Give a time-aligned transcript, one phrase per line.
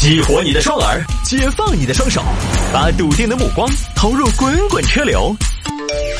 [0.00, 2.22] 激活你的双耳，解放你的双手，
[2.72, 5.36] 把笃定的目光投入滚滚车流。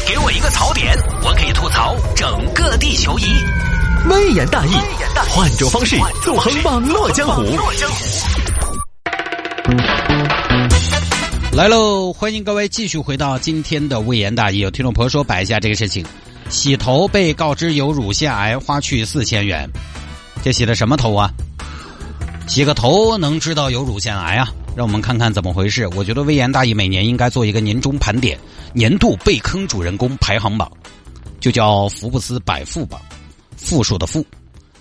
[0.07, 3.25] 给我一个槽点，我可以吐槽整个地球仪。
[4.11, 4.73] 微言大义，
[5.31, 7.43] 换种方式纵横网络江湖。
[11.53, 12.13] 来喽！
[12.13, 14.59] 欢迎各位继续回到今天的微言大义。
[14.59, 16.05] 有听众朋友说摆一下这个事情：
[16.51, 19.67] 洗头被告知有乳腺癌，花去四千元。
[20.43, 21.31] 这洗的什么头啊？
[22.51, 24.53] 洗个头能知道有乳腺癌啊？
[24.75, 25.87] 让我们看看怎么回事。
[25.95, 28.37] 我觉得微言大义每年应该做一个年终盘点，
[28.75, 30.69] 年度被坑主人公排行榜，
[31.39, 33.01] 就叫福布斯百富榜，
[33.57, 34.27] 富数的富。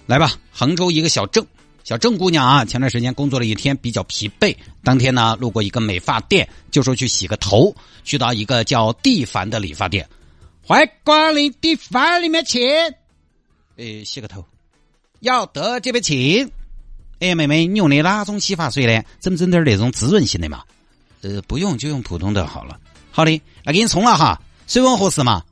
[0.07, 1.45] 来吧，杭州一个小郑。
[1.83, 4.55] 小郑姑娘啊，前段时间工作了一天，比较疲惫。
[4.83, 7.71] 当天呢，路过一个美发店，就说去洗个头。
[8.03, 10.09] 去到一个叫蒂凡的理发店，
[10.65, 12.67] 欢迎光临蒂凡里面请。
[13.75, 14.43] 诶，洗个头，
[15.19, 16.49] 要得这边请。
[17.19, 19.03] 哎，妹妹，你用的哪种洗发水呢？
[19.19, 20.63] 整不整点那种滋润型的嘛？
[21.21, 22.79] 呃，不用，就用普通的好了。
[23.11, 24.41] 好的，那给你冲了哈。
[24.67, 25.43] 水温合适吗？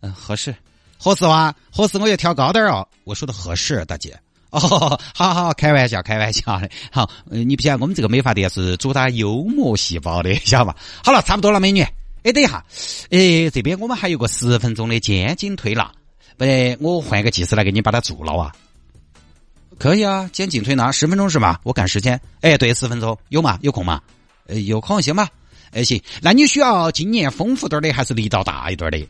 [0.00, 0.54] 嗯，合适。
[0.96, 1.54] 合适哇？
[1.70, 2.86] 合适我就调高点哦。
[3.04, 4.18] 我说的合适，大姐。
[4.50, 4.58] 哦，
[5.14, 6.68] 好好，开玩笑，开玩笑的。
[6.90, 10.76] 好，你不晓得我们这个美发店是主打幽默细胞的，晓得吧？
[11.04, 11.82] 好了，差不多了，美女。
[12.22, 12.64] 哎，等一下，
[13.10, 15.92] 哎，这边我们还有个十分钟的肩颈推拿，
[16.36, 18.54] 不得，我换个技师来给你把它做了啊？
[19.80, 21.58] 可以啊，肩颈推拿十分钟是吧？
[21.64, 22.20] 我赶时间。
[22.42, 23.58] 哎，对，十分钟有吗？
[23.62, 23.98] 有空吗？
[24.46, 25.26] 呃，有空行吧？
[25.72, 29.08] 哎，行，那你需要经验丰富点的还是力道大一点的？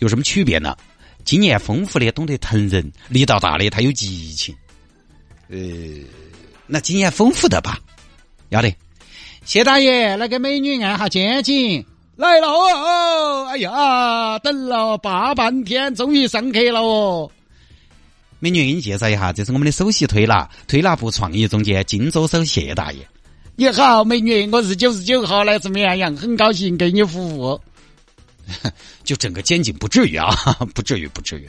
[0.00, 0.76] 有什么区别呢？
[1.24, 4.52] 经验丰富的懂得疼人，力道大的他有激情。
[5.48, 5.56] 呃，
[6.66, 7.78] 那经验丰富的吧，
[8.48, 8.74] 要得。
[9.44, 11.86] 谢大爷，来给美女按下肩颈。
[12.16, 13.46] 来了哦！
[13.46, 17.30] 哎呀，等了大半天，终于上课了哦。
[18.42, 23.06] 美女，给你介绍一下，这是我们的首席推拿，推拿部创意总监金周手谢大爷。
[23.54, 27.60] 你好，美女，我是九十九号来自绵阳，很高兴给你服务。
[29.04, 30.34] 就整个肩颈不至于啊，
[30.74, 31.46] 不至于，不至于，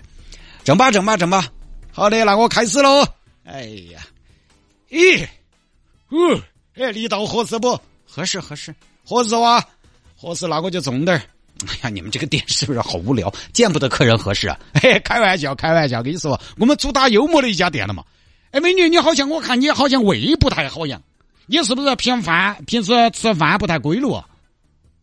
[0.66, 1.48] 整吧，整吧，整吧。
[1.94, 3.08] 好的，那我开始喽。
[3.46, 4.02] 哎呀，
[4.90, 5.26] 咦，
[6.10, 6.42] 嗯，
[6.76, 7.80] 哎，力道合适不？
[8.06, 9.66] 合适，合适，合适哇，
[10.18, 11.22] 合适，那我就重点
[11.70, 13.34] 哎呀，你们这个店是不是好无聊？
[13.54, 14.60] 见不得客人合适啊？
[14.82, 18.04] 嘿，开玩笑，开玩笑，跟你说，我们主打幽默的一家店了嘛。
[18.52, 21.02] 哎，美女，你好像我看你好像胃不太好样，
[21.46, 24.08] 你是不是平饭平时吃饭不太规律？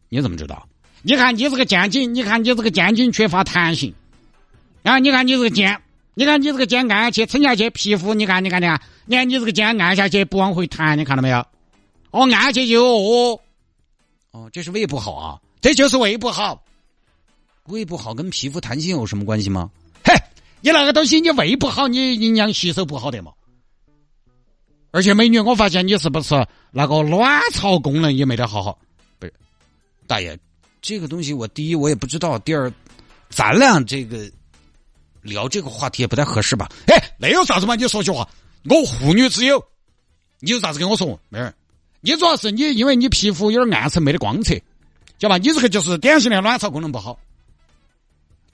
[0.09, 0.67] 你怎么知道？
[1.03, 3.95] 你看你这个肩颈，你看你这个肩颈缺乏弹性，
[4.83, 4.99] 啊！
[4.99, 5.81] 你看你这个肩，
[6.15, 11.39] 你看你这个肩按下去撑下去，皮肤你看你看你看，你看你这个肩按下去不往回弹，你看到没有？
[12.11, 13.41] 哦，按下去就哦，
[14.33, 16.65] 哦，这是胃不好啊，这就是胃不好。
[17.65, 19.71] 胃不好跟皮肤弹性有什么关系吗？
[20.05, 20.15] 嘿，
[20.61, 23.33] 你那个东西你胃不好，你营养吸收不好的嘛。
[24.91, 28.79] 而且美女，我发现你是不是那个卵巢功能也没得好好？
[29.19, 29.33] 不是，
[30.07, 30.39] 大爷。
[30.81, 32.73] 这个东西，我第一我也不知道，第二，
[33.29, 34.31] 咱俩这个
[35.21, 36.69] 聊这个话题也不太合适吧？
[36.87, 37.75] 哎，那有啥子嘛？
[37.75, 38.27] 你说句话，
[38.65, 39.63] 我妇女之友，
[40.39, 41.21] 你有啥子跟我说？
[41.29, 41.53] 妹儿，
[42.01, 44.55] 你主要是你，因为你皮肤有点暗沉，没得光泽，
[45.19, 45.39] 晓得吧？
[45.39, 47.19] 你这个就是典型的卵巢功能不好。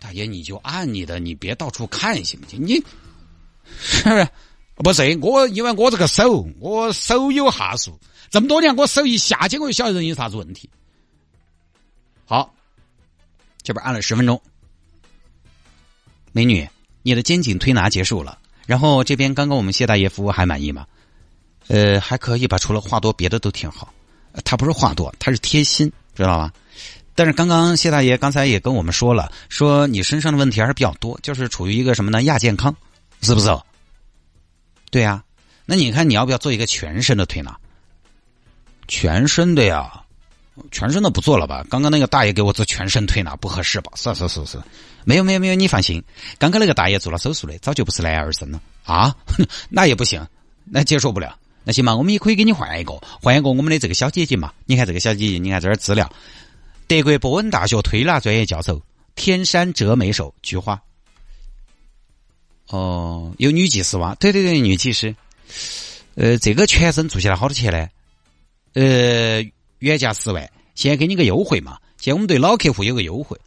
[0.00, 2.66] 大爷，你就按你的，你别到处看，行不行？
[2.66, 2.82] 你
[3.80, 4.28] 是 不是？
[4.76, 7.98] 不是我，因为我这个手，我手有哈数，
[8.28, 10.68] 这么多年我手一下去，我就晓得人有啥子问题。
[12.26, 12.52] 好，
[13.62, 14.40] 这边按了十分钟。
[16.32, 16.68] 美女，
[17.02, 18.38] 你的肩颈推拿结束了。
[18.66, 20.86] 然后这边刚刚我们谢大爷服务还满意吗？
[21.68, 23.94] 呃，还可以吧，除了话多，别的都挺好。
[24.44, 26.52] 他不是话多，他是贴心，知道吧？
[27.14, 32.22] 但是刚刚谢大爷刚才也跟我们说了，说你身上的问题还是比较多，就是处于一个什么呢？
[32.24, 32.74] 亚健康，
[33.22, 33.56] 是不是？
[34.90, 35.22] 对呀，
[35.64, 37.56] 那你看你要不要做一个全身的推拿？
[38.88, 40.00] 全身的呀。
[40.70, 41.66] 全身的不做了吧？
[41.68, 43.90] 刚刚那个大爷给我做全身推拿不合适吧？
[43.96, 44.62] 是是是是，
[45.02, 46.00] 没有没有没有，你放心，
[46.38, 49.12] 刚刚那个大爷做了手术的，早就不是男儿身了啊！
[49.68, 50.24] 那也不行，
[50.64, 51.36] 那接受不了。
[51.64, 54.52] 那行吧，我们也可以给你换一个，换一个我们的这个小姐姐嘛。
[54.66, 56.10] 你看这个小姐姐，你看这儿资料，
[56.86, 58.80] 德国波恩大学推拿专业教授，
[59.14, 60.80] 天山折美手菊花。
[62.68, 64.14] 哦，有女技师哇？
[64.14, 65.14] 对对对，女技师。
[66.14, 67.88] 呃，这个全身做下来好多钱呢？
[68.74, 69.44] 呃。
[69.80, 71.78] 原价十万，现在给你个优惠嘛？
[71.98, 73.38] 现在我们对老客户有个优惠，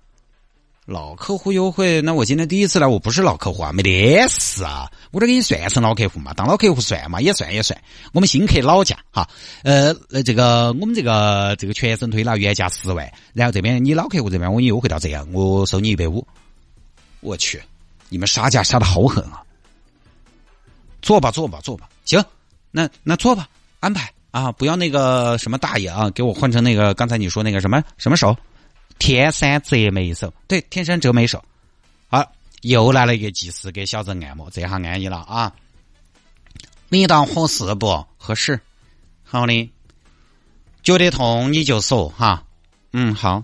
[0.88, 2.02] 老客户优惠。
[2.02, 7.78] 那我今天第一次来，我不是老客户啊，没得事啊，我这给你算成老客户嘛，当老客户算嘛，也算也算。
[8.14, 9.28] 我们新客老价哈，
[9.64, 16.26] 呃，那这个我们这个这个全身推拿原价十万，然后这边你老客户这边我给你优惠到这样，我收你一百五。
[17.20, 17.62] 我去，
[18.08, 19.44] 你们杀价杀的好狠啊！
[21.02, 22.24] 做吧做吧做吧，行。
[22.72, 23.50] 那那做吧，
[23.82, 28.34] 安排啊，不要那个什么大爷啊，给我换成那个刚才你说那个什么什么手，
[29.00, 31.44] 天山折眉手，对，天山折眉手。
[32.08, 35.54] 好，又来了一个技师给小郑按摩，这下安逸了啊。
[36.90, 38.06] 力道合适不？
[38.18, 38.60] 合适。
[39.24, 39.72] 好的，
[40.84, 42.46] 觉得痛你就说哈。
[42.94, 43.44] 嗯，好。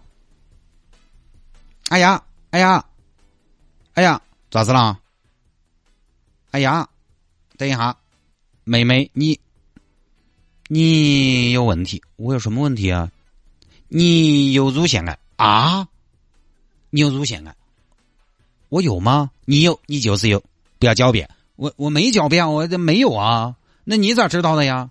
[1.90, 2.86] 哎呀，哎呀，
[3.94, 5.00] 哎呀，咋子了？
[6.52, 6.88] 哎呀，
[7.58, 7.98] 等一下。
[8.64, 9.40] 妹妹，你
[10.68, 12.02] 你有问题？
[12.16, 13.12] 我有什么问题啊？
[13.90, 15.88] 你有乳腺癌啊？
[16.90, 17.56] 你有乳腺癌？
[18.70, 19.32] 我有吗？
[19.46, 20.44] 你有，你就是有，
[20.80, 21.30] 不要狡辩。
[21.56, 23.56] 我我没狡辩，我这没有啊。
[23.84, 24.90] 那你咋知道的呀？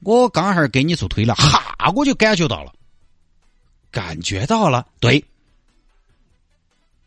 [0.00, 2.72] 我刚还给你做推了，哈，我就感觉到了，
[3.90, 4.86] 感觉到了。
[5.00, 5.24] 对，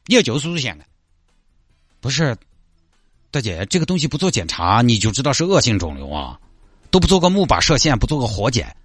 [0.07, 0.85] 也就是乳腺癌，
[1.99, 2.37] 不是。
[3.31, 6.37] 大姐，这个东西不做检查你就知道是恶性肿瘤啊？
[6.89, 8.75] 都不做个钼靶射线，不做个活检，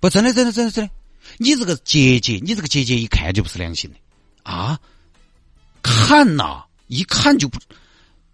[0.00, 0.92] 不真的真的真的真的，
[1.38, 3.96] 你这个结节，你这个结节一看就不是良性的
[4.42, 4.78] 啊！
[5.82, 7.58] 看呐，一看就不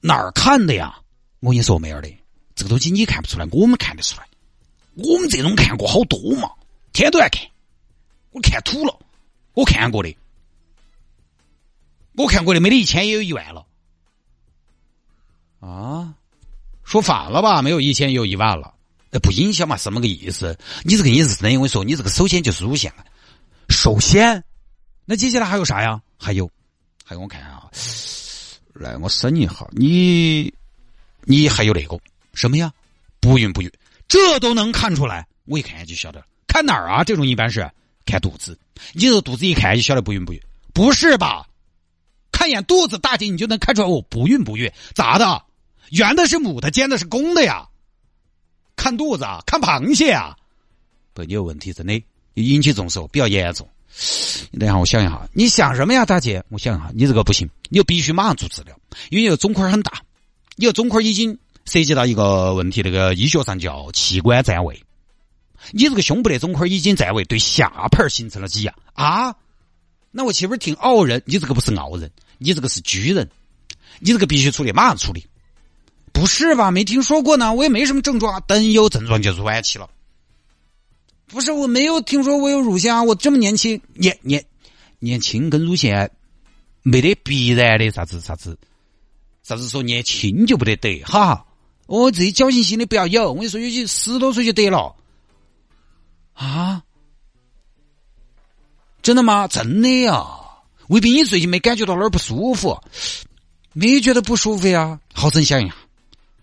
[0.01, 1.01] 哪儿看的呀？
[1.41, 2.09] 我跟你说，妹儿的，
[2.55, 4.27] 这个东西你看不出来，我们看得出来。
[4.95, 6.51] 我们这种看过好多嘛，
[6.93, 7.43] 天天都在看，
[8.33, 8.99] 我看吐了，
[9.55, 10.17] 我看过的，
[12.15, 13.65] 我看过的没得一千也有一万了。
[15.61, 16.15] 啊，
[16.85, 17.63] 说反了吧？
[17.63, 18.75] 没有一千也有一万了，
[19.11, 19.77] 那不影响嘛？
[19.77, 20.59] 什么个意思？
[20.85, 23.05] 你这个意思是等于我说你这个首先就是乳腺癌，
[23.69, 24.45] 首先，
[25.05, 26.01] 那接下来还有啥呀？
[26.19, 26.51] 还有，
[27.05, 27.71] 还有我看啊，
[28.75, 30.53] 来我审一下，你
[31.23, 31.99] 你还有那个
[32.35, 32.73] 什么呀？
[33.21, 33.73] 不孕不育，
[34.07, 36.27] 这都能看出来，我一看就晓得了。
[36.47, 37.03] 看哪儿啊？
[37.03, 37.69] 这种一般是
[38.05, 38.59] 看肚子，
[38.93, 41.47] 你这肚子一看就晓得不孕不育，不是吧？
[42.31, 45.43] 看一眼肚子大姐，你就能看出来我不孕不育，咋的？
[45.91, 47.67] 圆的是母的，尖的是公的呀！
[48.89, 50.35] 看肚子啊，看螃蟹啊！
[51.13, 52.03] 不，你有问题，真的
[52.35, 53.69] 引起重视，比较严重。
[54.51, 56.43] 你等下，我想一下，你想什么呀，大姐？
[56.49, 58.75] 我想一下，你这个不行，你就必须马上做治疗，
[59.11, 59.93] 因为你的肿块很大，
[60.57, 64.83] 你的肿块已经涉及到一个问题，那个医学上叫器官占位。
[65.73, 69.37] 你这个胸部的肿块已经占位，对下盘形成了挤压啊！
[70.11, 71.23] 那我岂不是挺傲人？
[71.27, 73.29] 你这个不是傲人，你这个是巨人，
[73.99, 75.27] 你这个必须处理，马上处理。
[76.13, 76.71] 不是吧？
[76.71, 79.89] 没听说过呢，我也没什么症状，等有症状就是晚期了。
[81.27, 84.45] 不是，我没有听说我有乳腺，我这么年轻，年年
[84.99, 86.11] 年轻跟乳腺
[86.83, 88.59] 没得必然的啥子啥子，
[89.43, 91.47] 啥子说年轻就不得得哈？
[91.87, 94.97] 我自己侥幸心理不要有，我跟你说，有些十多岁就得了
[96.33, 96.83] 啊？
[99.03, 99.47] 真的吗？
[99.49, 100.27] 真的呀？
[100.89, 102.79] 未必你最近没感觉到哪儿不舒服？
[103.75, 104.99] 没觉得不舒服呀？
[105.13, 105.75] 好生想一下。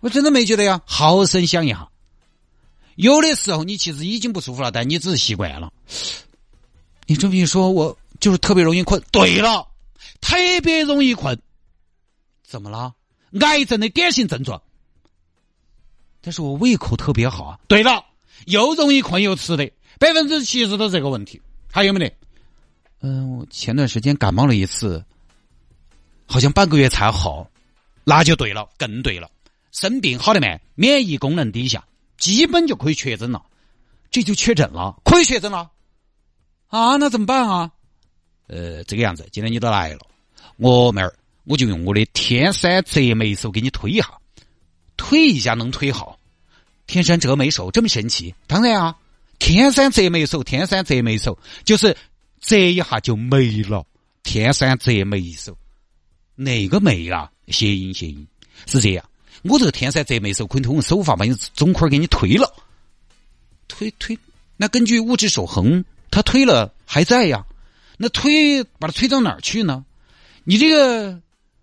[0.06, 1.90] 我真的没觉得呀，好生想一下，
[2.94, 5.74] 有的时候你其实已经不舒服了，但你只是习惯了。
[7.08, 9.02] 你这么一说，我就是特别容易困。
[9.12, 9.68] 对了，
[10.22, 11.36] 特别容易困，
[12.44, 12.94] 怎么了？
[13.42, 14.62] 癌症的典型症状。
[16.22, 17.60] 但是我胃口特别好啊。
[17.68, 18.06] 对了，
[18.46, 21.42] 又容易困又吃的，百分之七十都这个问题。
[21.72, 22.16] 还有没得？
[23.02, 25.04] 嗯，我前段时间感冒了一次，
[26.28, 27.50] 好像半个月才好，
[28.04, 29.32] 那就对了，更对了。
[29.76, 31.86] 生病好的慢，免疫功能低下，
[32.18, 33.46] 基本就可以确诊了。
[34.10, 35.70] 这就确诊了，可以确诊了
[36.68, 36.96] 啊？
[36.96, 37.70] 那怎么办啊？
[38.48, 40.00] 呃，这个样子，今天你都来了，
[40.56, 44.18] 我妹儿，我就用我的天山折眉手给你推一下，
[44.96, 46.18] 推一下能推好。
[46.88, 48.34] 天山折眉手这么神奇？
[48.48, 48.98] 当然啊，
[49.40, 51.98] 天山折眉手，天山折眉手就是
[52.40, 53.86] 折一下就没了。
[54.24, 55.58] 天山折眉手，
[56.34, 58.26] 那个眉啊，谐音谐音
[58.68, 59.04] 是这样。
[59.48, 62.52] 我这个天山折眉手可以通过手法把你肿块给你推了，
[63.68, 64.18] 推推。
[64.58, 67.46] 那根据物质守恒，它推了还在呀。
[67.98, 69.86] 那推把它推到哪儿去呢？
[70.44, 71.20] 你这个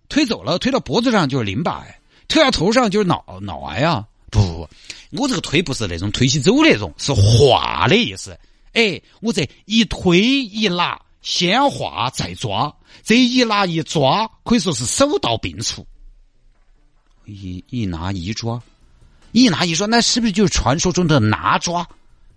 [0.09, 4.07] 推走了，推到脖子上就是淋巴癌，推到头上就是脑脑癌啊。
[4.31, 4.67] 不不
[5.11, 8.37] 不，我这个推不是那种推起走那种，是化的意思。
[8.73, 12.73] 哎，我这一推一拿，先化再抓，
[13.03, 15.85] 这一拿一抓可以说是手到病除。
[17.25, 18.61] 一一拿一抓，
[19.31, 21.87] 一拿一抓，那是不是就是传说中的拿抓？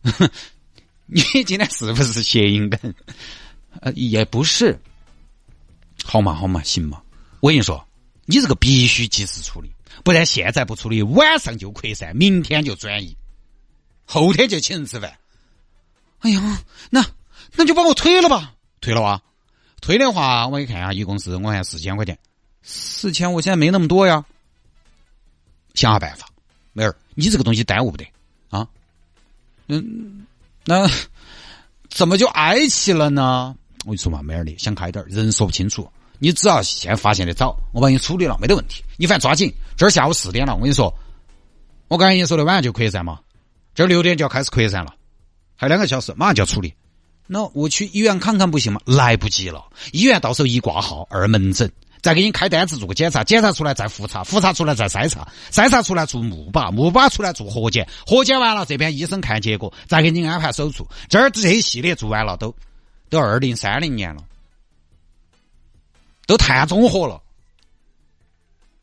[1.07, 2.95] 你今天是不是谐音梗？
[3.81, 4.79] 呃，也不是。
[6.05, 7.03] 好嘛好嘛，行嘛。
[7.41, 7.87] 我跟你说，
[8.25, 9.71] 你这个必须及时处理，
[10.05, 13.17] 不然现在不处理，晚上就扩散，明天就转移，
[14.05, 15.17] 后天就请人吃饭。
[16.21, 17.05] 哎呀，那
[17.55, 19.23] 那就把我推了吧，推了吧。
[19.81, 22.19] 推的话，我给你看一下，一共是我看四千块钱，
[22.63, 24.25] 四千，我现在没那么多呀。
[25.77, 26.27] 想下办法，
[26.73, 28.05] 妹儿，你这个东西耽误不得，
[28.49, 28.67] 啊，
[29.69, 30.27] 嗯，
[30.65, 30.91] 那
[31.91, 33.55] 怎么就挨起了呢？
[33.85, 35.89] 我跟你说嘛，妹儿的，想开点人说不清楚。
[36.19, 38.83] 你只要现在发现的早，我帮你处理了，没得问题。
[38.97, 40.93] 你反正抓紧，这儿下午四点了，我跟你说，
[41.89, 43.21] 我刚才已经说的晚上就扩散嘛，
[43.75, 44.95] 这儿六点就要开始扩散了，
[45.57, 46.73] 还有两个小时，马上就要处理。
[47.27, 48.81] 那我去医院看看不行吗？
[48.87, 51.71] 来不及了，医院到时候一挂号二门诊。
[52.07, 60.89] 再给你开单子做个检查，检查出来再复查，复查出来再筛查，筛查出来做木靶，木靶出来做核检，核检完了这边医生看结果，再给你安排手术。
[61.09, 62.55] 这儿这一系列做完了，都
[63.11, 64.23] 都二零三零年了，
[66.29, 67.21] 都碳中和了。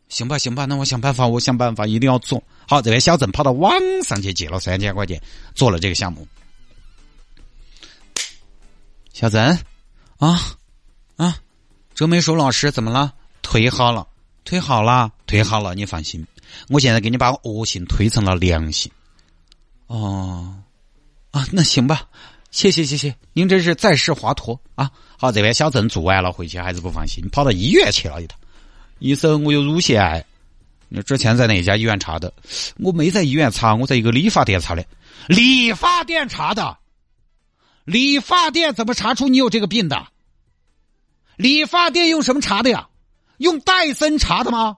[0.09, 2.81] 行吧，行吧，那我想办法，我想办法，一定要做好。
[2.81, 5.17] 这边小郑跑到网上去借了三千块钱，
[5.55, 6.27] 做了这个项目。
[9.13, 9.57] 小郑，
[10.17, 10.57] 啊。
[11.95, 13.13] 周美淑老师怎么了？
[13.43, 14.07] 腿好了，
[14.43, 15.75] 腿好了，腿好了。
[15.75, 16.25] 你放心，
[16.69, 18.91] 我现在给你把恶性推成了良性。
[19.85, 20.55] 哦，
[21.29, 22.07] 啊，那行吧，
[22.49, 24.89] 谢谢谢谢，您真是在世华佗啊！
[25.19, 28.39] 好，这边小郑做完了，回去还是不放心，跑到医院去了一趟。
[28.97, 30.25] 医生，我有乳腺癌。
[30.89, 32.33] 你之前在哪家医院查的？
[32.77, 34.83] 我没在医院查，我在一个理发店查的。
[35.27, 36.75] 理发店查的？
[37.85, 40.07] 理发店怎么查出你有这个病的？
[41.37, 42.89] 理发店用什么查的呀？
[43.37, 44.77] 用戴森查的吗？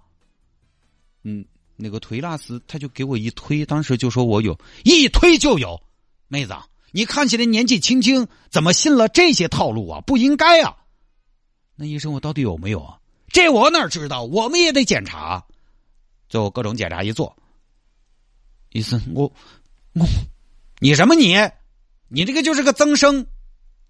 [1.24, 1.46] 嗯，
[1.76, 5.82] 那个推拉斯他就给我一推，当时就说我有一推就有。
[6.28, 6.56] 妹子，
[6.92, 10.02] 你看起来年纪轻轻，怎么信了这些套路啊？
[10.02, 10.76] 不应该啊！
[11.76, 13.00] 那医生，我到底有没有啊？
[13.28, 14.24] 这我哪知道？
[14.24, 15.46] 我们也得检查。
[16.28, 17.36] 最后各种检查一做，
[18.72, 19.32] 医生，我
[19.94, 20.08] 我
[20.80, 21.36] 你什么你？
[22.08, 23.28] 你这个就是个增生，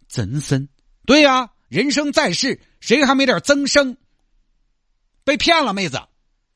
[0.10, 0.67] 增生，
[1.05, 1.51] 对呀。
[1.67, 3.98] 人生在世，谁还没点增生？
[5.24, 6.00] 被骗了，妹子。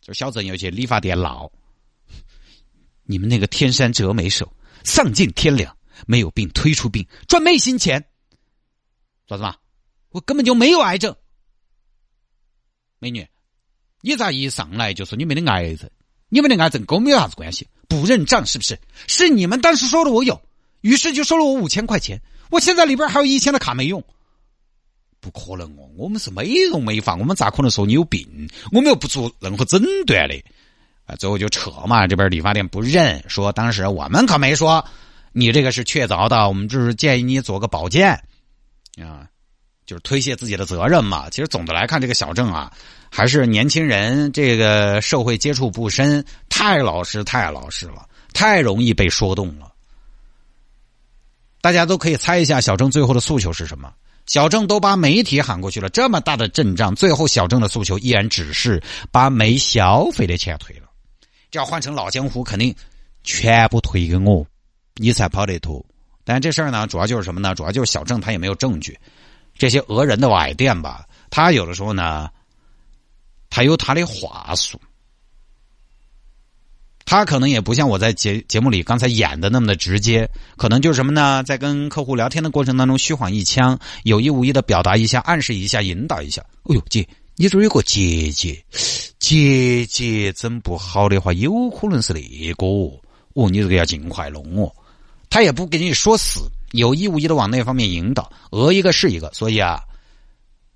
[0.01, 1.51] 这小郑有些理发店闹，
[3.03, 4.51] 你们那个天山折梅手，
[4.83, 5.75] 丧尽天良，
[6.05, 8.05] 没有病推出病，赚昧心钱。
[9.27, 9.55] 咋子嘛？
[10.09, 11.15] 我根本就没有癌症。
[12.99, 13.27] 美女，
[14.01, 15.89] 你咋一上来就说你没得癌症？
[16.29, 17.67] 你们的癌症跟我们有啥子关系？
[17.87, 18.79] 不认账是不是？
[19.07, 20.39] 是你们当时说的我有，
[20.81, 22.21] 于是就收了我五千块钱。
[22.51, 24.03] 我现在里边还有一千的卡没用。
[25.21, 28.49] 不可能哦，我们是美容美发，我们咋可能说你有病？
[28.71, 30.43] 我们又不做任何诊断的，
[31.05, 32.07] 啊，最后就扯嘛。
[32.07, 34.83] 这边理发店不认，说当时我们可没说
[35.33, 38.11] 你这个是确凿的，我们只是建议你做个保健，
[38.97, 39.27] 啊，
[39.85, 41.29] 就是推卸自己的责任嘛。
[41.29, 42.71] 其实总的来看，这个小郑啊，
[43.11, 49.71] 还是年轻人，这个社会接触不深，太老实，太老实了，太容易被说动了。
[51.61, 53.93] 大家都可以猜一下，小郑最后的诉求是什么？
[54.29, 58.79] 小郑都把媒体喊过去了，这么大的阵仗，最后小郑的诉求依然只是
[59.11, 60.83] 把没消费的钱退了。
[61.49, 62.75] 这要换成老江湖，肯定
[63.23, 64.45] 全部退给我，
[64.97, 65.83] 你才跑得脱。
[66.23, 67.55] 但这事儿呢，主要就是什么呢？
[67.55, 68.95] 主要就是小郑他也没有证据。
[69.57, 72.29] 这些讹人的网店吧，他有的时候呢，
[73.49, 74.79] 他有他的话术。
[77.09, 81.41] 他可能也不像我在节节目里刚才演的那么的直接，可能就是什么呢？
[81.43, 86.39] 在跟客户聊天的过程当中虚晃一枪，有意无意的表达一下、暗示一下、引导一下。
[86.65, 87.03] 哎呦，姐，
[87.35, 88.63] 你这儿有个姐姐，
[89.17, 92.67] 姐姐整不好的话，有可能是那个
[93.33, 94.71] 哦，你这个要尽快弄哦。
[95.31, 96.41] 他也不给你说死，
[96.73, 99.31] 有意无意的往那方面引导，讹一个是一个。
[99.33, 99.81] 所以啊，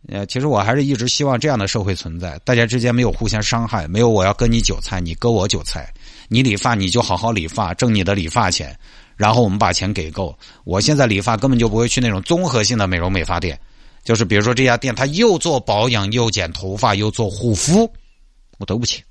[0.08, 5.94] 呃，其实我还是一直希望这样的社会存在，大家之间没有互相伤害，没有我要割你韭菜，你割我韭菜。
[6.34, 8.75] 你理发你就好好理发，挣你的理发钱，
[9.16, 10.36] 然后我们把钱给够。
[10.63, 13.60] 我现在理发根本就不会去那种综合性的美容美发店，
[14.04, 17.88] 就是比如说这家店，他又做保养又剪头发又做护肤，
[18.58, 19.04] 我都不去。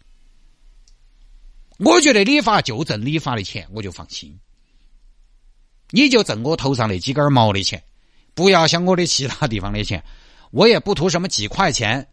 [1.78, 4.36] 我觉得理发就挣理发的钱，我就放心。
[5.90, 7.80] 你就挣我头上那几根毛的钱，
[8.34, 10.02] 不要想我的其他地方的钱，
[10.50, 12.04] 我也不图什么几块钱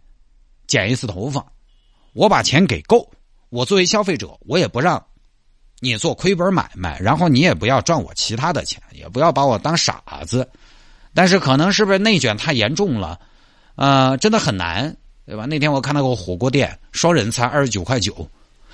[0.68, 1.44] 剪一次头发，
[2.13, 3.10] 我把钱给够。
[3.50, 5.03] 我作为消费者，我也不让
[5.79, 10.48] 你做亏本买卖，然后你也不要赚我其他的钱，也不要把我当傻子。
[11.13, 13.20] 但是可能是不是内卷太严重了？
[13.75, 15.46] 呃，真的很难，对吧？
[15.46, 18.29] 那天我看到个火锅店，双人餐二十九块九，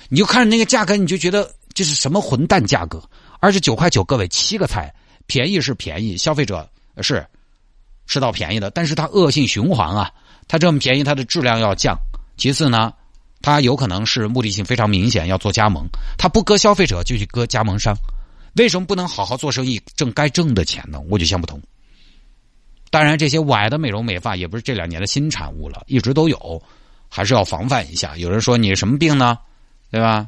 [0.08, 3.02] 你就看着那个价格，你就觉得这是什么混蛋价格？
[3.40, 4.92] 二十九块九，各位七个菜，
[5.26, 6.68] 便宜是便宜，消费者
[7.00, 7.26] 是
[8.06, 10.12] 吃到便宜的，但是它恶性循环啊，
[10.48, 11.96] 它这么便宜，它的质量要降。
[12.36, 12.92] 其次呢？
[13.42, 15.86] 他有可能是目的性非常明显，要做加盟。
[16.18, 17.94] 他不割消费者，就去割加盟商。
[18.56, 20.98] 为什么不能好好做生意，挣该挣的钱呢？
[21.08, 21.60] 我就想不通。
[22.90, 26.62] 当然，这些歪的美容美发也不是这两年的新产物了，一直都有，
[27.08, 28.16] 还是要防范一下。
[28.16, 29.38] 有人说你什么病呢？
[29.90, 30.26] 对吧？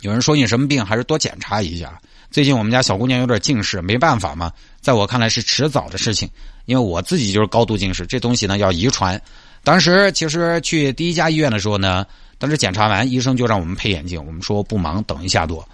[0.00, 2.00] 有人说你什么病，还是多检查一下。
[2.30, 6.28] 最近我们家小姑娘有点近视，没办法嘛，在我看来是迟早的事情，
[6.66, 9.20] 因为我自己就是高度近视，这东西呢要遗传。
[9.64, 12.06] 当时其实去第一家医院的时候呢，
[12.38, 15.66] 当时检查完，医生就让我们配眼镜，我们说不忙，等一下多，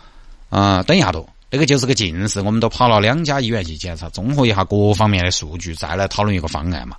[0.49, 1.29] 啊，等一下多。
[1.51, 6.97] 那个就是个近视，我们都跑了两家医院去检查，综合一下各方面的数据，再来讨论一个方案嘛。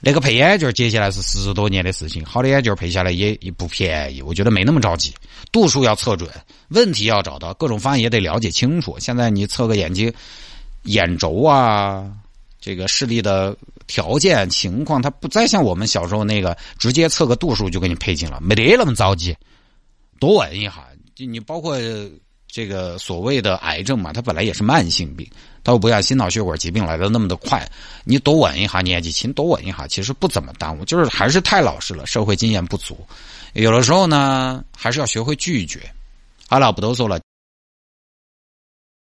[0.00, 5.12] 那个配眼镜接下来是十多年的事情，好的眼镜配下来也也不便宜，我觉得没那么着急，
[5.50, 6.30] 度数要测准，
[6.68, 8.96] 问题要找到，各种方案也得了解清楚。
[9.00, 10.12] 现在你测个眼睛
[10.84, 12.08] 眼轴啊，
[12.68, 13.56] 这个视力的
[13.86, 19.34] 条件情况，它不再像我们小时候那个直接测个度数就给你配镜了，没得那么着急，
[20.20, 21.78] 多问一下，就你包括。
[22.50, 25.28] 这个所谓的癌症嘛，它本来也是慢性病，
[25.62, 27.62] 它不像心脑血管疾病来的那么的快。
[28.04, 30.82] 你多问一下，年纪轻多问一下，其实不怎么耽误。
[30.86, 32.96] 就是还是太老实了，社会经验不足，
[33.52, 35.78] 有的时候呢，还是要学会拒绝。
[36.48, 37.20] 好了，不多说了。